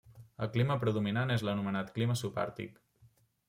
[0.45, 2.85] El clima predominant és l'anomenat clima subàrtic.